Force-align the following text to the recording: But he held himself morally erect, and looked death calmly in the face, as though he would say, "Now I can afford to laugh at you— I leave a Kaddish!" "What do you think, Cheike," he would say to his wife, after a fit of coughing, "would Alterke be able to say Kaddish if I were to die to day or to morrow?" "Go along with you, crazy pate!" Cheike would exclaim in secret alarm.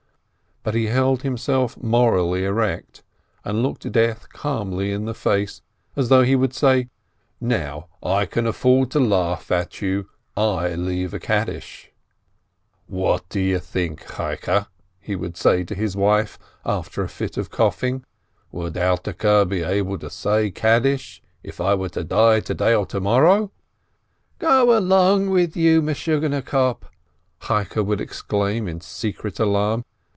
But 0.63 0.75
he 0.75 0.85
held 0.85 1.23
himself 1.23 1.75
morally 1.81 2.45
erect, 2.45 3.01
and 3.43 3.63
looked 3.63 3.91
death 3.91 4.29
calmly 4.29 4.91
in 4.91 5.05
the 5.05 5.15
face, 5.15 5.63
as 5.95 6.09
though 6.09 6.21
he 6.21 6.35
would 6.35 6.53
say, 6.53 6.91
"Now 7.39 7.87
I 8.03 8.27
can 8.27 8.45
afford 8.45 8.91
to 8.91 8.99
laugh 8.99 9.51
at 9.51 9.81
you— 9.81 10.07
I 10.37 10.75
leave 10.75 11.15
a 11.15 11.19
Kaddish!" 11.19 11.91
"What 12.85 13.27
do 13.29 13.39
you 13.39 13.57
think, 13.57 14.05
Cheike," 14.17 14.67
he 14.99 15.15
would 15.15 15.35
say 15.35 15.63
to 15.63 15.73
his 15.73 15.95
wife, 15.95 16.37
after 16.63 17.01
a 17.01 17.09
fit 17.09 17.37
of 17.37 17.49
coughing, 17.49 18.03
"would 18.51 18.77
Alterke 18.77 19.49
be 19.49 19.63
able 19.63 19.97
to 19.97 20.11
say 20.11 20.51
Kaddish 20.51 21.23
if 21.41 21.59
I 21.59 21.73
were 21.73 21.89
to 21.89 22.03
die 22.03 22.39
to 22.41 22.53
day 22.53 22.75
or 22.75 22.85
to 22.85 22.99
morrow?" 22.99 23.51
"Go 24.37 24.77
along 24.77 25.31
with 25.31 25.57
you, 25.57 25.81
crazy 25.81 26.05
pate!" 26.41 26.75
Cheike 27.41 27.77
would 27.77 27.99
exclaim 27.99 28.67
in 28.67 28.79
secret 28.79 29.39
alarm. 29.39 29.85